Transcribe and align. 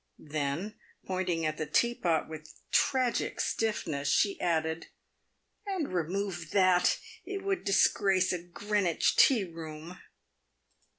Then, 0.17 0.73
pointing 1.05 1.45
at 1.45 1.57
the 1.57 1.67
teapot 1.67 2.27
with 2.27 2.55
tragic 2.71 3.39
stiffness, 3.39 4.07
she 4.09 4.39
added," 4.41 4.87
And 5.67 5.93
remove 5.93 6.49
that! 6.53 6.97
It 7.23 7.43
would 7.43 7.63
disgrace 7.63 8.33
a 8.33 8.41
Greenwich 8.41 9.15
tea 9.15 9.43
room." 9.43 9.99